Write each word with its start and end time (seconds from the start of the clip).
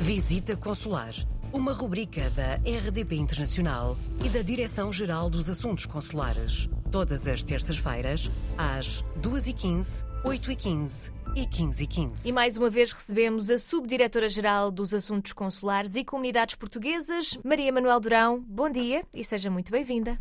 Visita 0.00 0.54
Consular, 0.54 1.14
uma 1.50 1.72
rubrica 1.72 2.28
da 2.30 2.56
RDP 2.56 3.16
Internacional 3.16 3.96
e 4.22 4.28
da 4.28 4.42
Direção-Geral 4.42 5.30
dos 5.30 5.48
Assuntos 5.48 5.86
Consulares. 5.86 6.68
Todas 6.92 7.26
as 7.26 7.42
terças-feiras, 7.42 8.30
às 8.58 9.02
2h15, 9.22 10.04
8h15 10.22 11.12
e 11.34 11.46
15h15. 11.46 12.26
E 12.26 12.32
mais 12.32 12.58
uma 12.58 12.68
vez 12.68 12.92
recebemos 12.92 13.50
a 13.50 13.56
Subdiretora-Geral 13.56 14.70
dos 14.70 14.92
Assuntos 14.92 15.32
Consulares 15.32 15.96
e 15.96 16.04
Comunidades 16.04 16.56
Portuguesas, 16.56 17.38
Maria 17.42 17.72
Manuel 17.72 17.98
Durão. 17.98 18.44
Bom 18.46 18.70
dia 18.70 19.02
e 19.14 19.24
seja 19.24 19.50
muito 19.50 19.72
bem-vinda. 19.72 20.18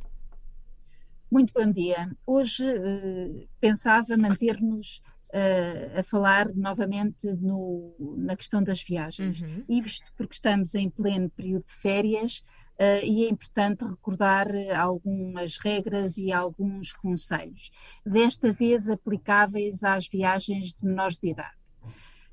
Muito 1.30 1.54
bom 1.54 1.70
dia. 1.70 2.10
Hoje 2.26 2.64
uh, 2.64 3.48
pensava 3.60 4.16
manter-nos 4.16 5.02
uh, 5.36 6.00
a 6.00 6.04
falar 6.04 6.48
novamente 6.56 7.28
no, 7.34 7.94
na 8.18 8.36
questão 8.36 8.64
das 8.64 8.82
viagens. 8.82 9.42
Uhum. 9.42 9.66
Isto 9.68 10.12
porque 10.16 10.34
estamos 10.34 10.74
em 10.74 10.90
pleno 10.90 11.30
período 11.30 11.64
de 11.64 11.74
férias 11.74 12.44
uh, 12.80 13.04
e 13.04 13.26
é 13.26 13.30
importante 13.30 13.84
recordar 13.84 14.48
algumas 14.76 15.58
regras 15.58 16.18
e 16.18 16.32
alguns 16.32 16.94
conselhos, 16.94 17.72
desta 18.06 18.54
vez 18.54 18.90
aplicáveis 18.90 19.84
às 19.84 20.08
viagens 20.08 20.74
de 20.74 20.86
menores 20.86 21.20
de 21.20 21.30
idade. 21.30 21.65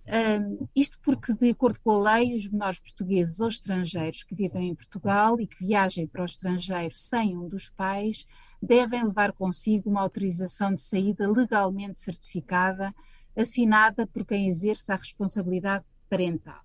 Um, 0.04 0.66
isto 0.74 0.98
porque, 1.00 1.32
de 1.32 1.50
acordo 1.50 1.80
com 1.80 1.92
a 1.92 2.14
lei, 2.14 2.34
os 2.34 2.50
menores 2.50 2.80
portugueses 2.80 3.38
ou 3.38 3.48
estrangeiros 3.48 4.24
que 4.24 4.34
vivem 4.34 4.70
em 4.70 4.74
Portugal 4.74 5.40
e 5.40 5.46
que 5.46 5.64
viajem 5.64 6.08
para 6.08 6.22
o 6.22 6.26
estrangeiro 6.26 6.92
sem 6.92 7.36
um 7.36 7.48
dos 7.48 7.70
pais 7.70 8.26
devem 8.60 9.04
levar 9.04 9.32
consigo 9.32 9.88
uma 9.88 10.02
autorização 10.02 10.74
de 10.74 10.80
saída 10.80 11.30
legalmente 11.30 12.00
certificada, 12.00 12.92
assinada 13.36 14.06
por 14.06 14.26
quem 14.26 14.48
exerce 14.48 14.90
a 14.90 14.96
responsabilidade 14.96 15.84
parental. 16.10 16.60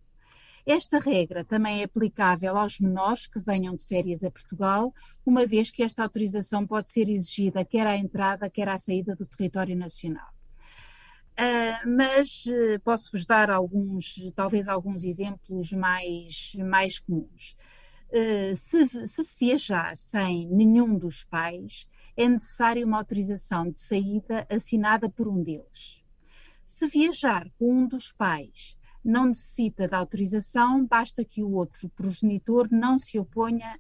Esta 0.66 1.00
regra 1.00 1.46
também 1.46 1.82
é 1.82 1.86
aplicável 1.86 2.58
aos 2.58 2.80
menores 2.80 3.26
que 3.26 3.40
venham 3.40 3.76
de 3.76 3.86
férias 3.86 4.24
a 4.24 4.32
Portugal, 4.32 4.94
uma 5.26 5.46
vez 5.46 5.72
que 5.72 5.82
esta 5.82 6.04
autorização 6.04 6.68
pode 6.68 6.90
ser 6.90 7.10
exigida 7.10 7.64
quer 7.64 7.88
à 7.88 7.96
entrada, 7.96 8.50
quer 8.50 8.68
à 8.68 8.78
saída 8.78 9.16
do 9.16 9.26
território 9.26 9.78
nacional. 9.78 10.37
Uh, 11.40 11.88
mas 11.88 12.46
uh, 12.48 12.80
posso-vos 12.84 13.24
dar 13.24 13.52
alguns, 13.52 14.16
talvez 14.36 14.68
alguns 14.68 15.04
exemplos 15.04 15.72
mais, 15.72 16.56
mais 16.56 16.98
comuns. 16.98 17.56
Uh, 18.10 18.56
se, 18.56 18.88
se, 18.88 19.24
se 19.24 19.40
viajar 19.40 19.96
sem 19.98 20.48
nenhum 20.48 20.98
dos 20.98 21.24
pais, 21.24 21.88
é 22.16 22.28
necessária 22.28 22.84
uma 22.84 22.98
autorização 22.98 23.70
de 23.70 23.78
saída 23.78 24.48
assinada 24.50 25.08
por 25.12 25.28
um 25.28 25.44
deles. 25.44 26.04
Se 26.66 26.88
viajar 26.88 27.48
com 27.60 27.72
um 27.72 27.88
dos 27.88 28.12
pais 28.12 28.76
não 29.06 29.28
necessita 29.28 29.88
da 29.88 30.00
autorização, 30.00 30.84
basta 30.88 31.24
que 31.24 31.44
o 31.44 31.52
outro 31.52 31.88
progenitor 31.90 32.68
não 32.72 32.98
se 32.98 33.20
oponha 33.20 33.80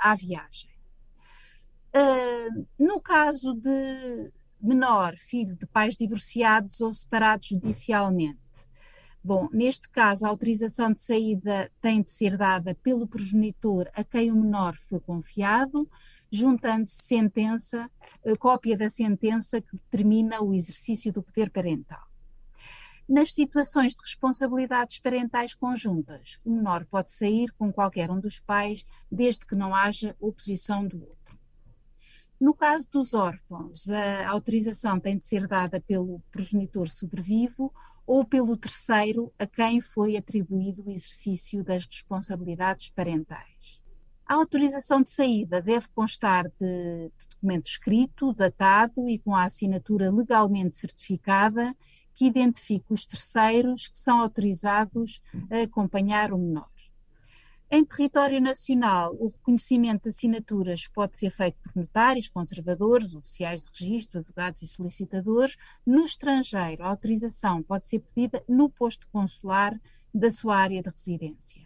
à 0.00 0.14
viagem. 0.14 0.68
no 2.78 3.00
caso 3.00 3.54
de 3.54 4.30
menor, 4.60 5.16
filho 5.16 5.54
de 5.54 5.66
pais 5.66 5.96
divorciados 5.96 6.80
ou 6.80 6.92
separados 6.92 7.48
judicialmente. 7.48 8.38
Bom, 9.22 9.48
neste 9.52 9.90
caso, 9.90 10.24
a 10.24 10.28
autorização 10.28 10.92
de 10.92 11.00
saída 11.00 11.68
tem 11.80 12.00
de 12.00 12.12
ser 12.12 12.36
dada 12.36 12.76
pelo 12.76 13.08
progenitor 13.08 13.90
a 13.92 14.04
quem 14.04 14.30
o 14.30 14.36
menor 14.36 14.76
foi 14.76 15.00
confiado, 15.00 15.90
juntando-se 16.30 17.02
sentença, 17.02 17.90
eh, 18.24 18.36
cópia 18.36 18.76
da 18.76 18.88
sentença 18.88 19.60
que 19.60 19.72
determina 19.72 20.40
o 20.40 20.54
exercício 20.54 21.12
do 21.12 21.24
poder 21.24 21.50
parental. 21.50 22.06
Nas 23.08 23.32
situações 23.32 23.94
de 23.94 24.00
responsabilidades 24.00 24.98
parentais 24.98 25.54
conjuntas, 25.54 26.40
o 26.44 26.50
menor 26.50 26.84
pode 26.86 27.12
sair 27.12 27.52
com 27.58 27.72
qualquer 27.72 28.10
um 28.10 28.20
dos 28.20 28.38
pais, 28.38 28.86
desde 29.10 29.44
que 29.44 29.56
não 29.56 29.74
haja 29.74 30.16
oposição 30.20 30.86
do 30.86 31.00
outro. 31.00 31.25
No 32.38 32.52
caso 32.52 32.90
dos 32.90 33.14
órfãos, 33.14 33.88
a 33.88 34.28
autorização 34.28 35.00
tem 35.00 35.16
de 35.16 35.24
ser 35.24 35.46
dada 35.46 35.80
pelo 35.80 36.20
progenitor 36.30 36.88
sobrevivo 36.88 37.72
ou 38.06 38.24
pelo 38.24 38.56
terceiro 38.56 39.32
a 39.38 39.46
quem 39.46 39.80
foi 39.80 40.16
atribuído 40.16 40.84
o 40.86 40.90
exercício 40.90 41.64
das 41.64 41.86
responsabilidades 41.86 42.90
parentais. 42.90 43.82
A 44.26 44.34
autorização 44.34 45.02
de 45.02 45.10
saída 45.10 45.62
deve 45.62 45.88
constar 45.94 46.48
de, 46.60 47.10
de 47.16 47.28
documento 47.30 47.68
escrito, 47.68 48.34
datado 48.34 49.08
e 49.08 49.18
com 49.18 49.34
a 49.34 49.44
assinatura 49.44 50.10
legalmente 50.12 50.76
certificada 50.76 51.74
que 52.12 52.26
identifique 52.26 52.86
os 52.92 53.06
terceiros 53.06 53.88
que 53.88 53.98
são 53.98 54.20
autorizados 54.20 55.22
a 55.50 55.62
acompanhar 55.62 56.32
o 56.32 56.38
menor. 56.38 56.75
Em 57.68 57.84
território 57.84 58.40
nacional, 58.40 59.16
o 59.18 59.26
reconhecimento 59.26 60.04
de 60.04 60.10
assinaturas 60.10 60.86
pode 60.86 61.18
ser 61.18 61.30
feito 61.30 61.58
por 61.60 61.74
notários, 61.74 62.28
conservadores, 62.28 63.12
oficiais 63.12 63.62
de 63.62 63.68
registro, 63.84 64.20
advogados 64.20 64.62
e 64.62 64.68
solicitadores. 64.68 65.56
No 65.84 66.04
estrangeiro, 66.04 66.84
a 66.84 66.88
autorização 66.88 67.64
pode 67.64 67.88
ser 67.88 67.98
pedida 67.98 68.42
no 68.48 68.70
posto 68.70 69.08
consular 69.08 69.76
da 70.14 70.30
sua 70.30 70.56
área 70.56 70.80
de 70.80 70.90
residência. 70.90 71.62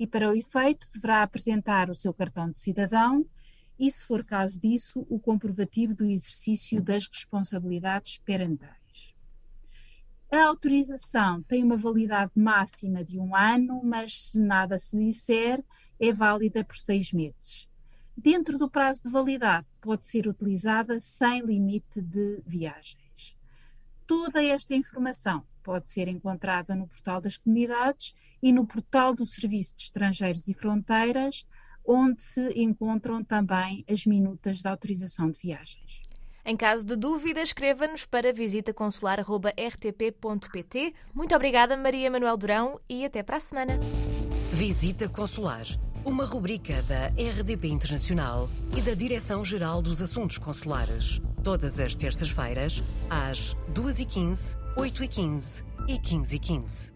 E 0.00 0.06
para 0.06 0.30
o 0.30 0.36
efeito, 0.36 0.88
deverá 0.92 1.22
apresentar 1.22 1.90
o 1.90 1.94
seu 1.94 2.12
cartão 2.12 2.50
de 2.50 2.58
cidadão 2.58 3.24
e, 3.78 3.88
se 3.88 4.04
for 4.04 4.24
caso 4.24 4.60
disso, 4.60 5.06
o 5.08 5.20
comprovativo 5.20 5.94
do 5.94 6.06
exercício 6.06 6.82
das 6.82 7.06
responsabilidades 7.06 8.18
parentais. 8.18 8.85
A 10.30 10.44
autorização 10.44 11.40
tem 11.44 11.62
uma 11.62 11.76
validade 11.76 12.32
máxima 12.34 13.04
de 13.04 13.18
um 13.18 13.34
ano, 13.34 13.80
mas 13.84 14.30
se 14.30 14.40
nada 14.40 14.76
se 14.76 14.98
disser, 14.98 15.62
é 16.00 16.12
válida 16.12 16.64
por 16.64 16.76
seis 16.76 17.12
meses. 17.12 17.68
Dentro 18.16 18.58
do 18.58 18.68
prazo 18.68 19.02
de 19.04 19.10
validade, 19.10 19.68
pode 19.80 20.08
ser 20.08 20.26
utilizada 20.26 21.00
sem 21.00 21.42
limite 21.42 22.00
de 22.00 22.42
viagens. 22.44 23.36
Toda 24.04 24.42
esta 24.42 24.74
informação 24.74 25.44
pode 25.62 25.88
ser 25.88 26.08
encontrada 26.08 26.74
no 26.74 26.88
portal 26.88 27.20
das 27.20 27.36
comunidades 27.36 28.14
e 28.42 28.52
no 28.52 28.66
portal 28.66 29.14
do 29.14 29.26
Serviço 29.26 29.76
de 29.76 29.82
Estrangeiros 29.82 30.48
e 30.48 30.54
Fronteiras, 30.54 31.46
onde 31.84 32.20
se 32.20 32.50
encontram 32.60 33.22
também 33.22 33.84
as 33.88 34.04
minutas 34.06 34.58
de 34.58 34.68
autorização 34.68 35.30
de 35.30 35.38
viagens. 35.38 36.00
Em 36.48 36.54
caso 36.54 36.86
de 36.86 36.94
dúvida, 36.94 37.42
escreva-nos 37.42 38.06
para 38.06 38.32
visitaconsular.rtp.pt. 38.32 40.94
Muito 41.12 41.34
obrigada, 41.34 41.76
Maria 41.76 42.08
Manuel 42.08 42.36
Durão, 42.36 42.78
e 42.88 43.04
até 43.04 43.20
para 43.20 43.38
a 43.38 43.40
semana. 43.40 43.80
Visita 44.52 45.08
Consular, 45.08 45.66
uma 46.04 46.24
rubrica 46.24 46.80
da 46.82 47.08
RDP 47.08 47.66
Internacional 47.66 48.48
e 48.76 48.80
da 48.80 48.94
Direção-Geral 48.94 49.82
dos 49.82 50.00
Assuntos 50.00 50.38
Consulares. 50.38 51.20
Todas 51.42 51.80
as 51.80 51.96
terças-feiras, 51.96 52.80
às 53.10 53.56
2h15, 53.74 54.56
8h15 54.76 55.64
e 55.88 55.98
15h15. 55.98 56.95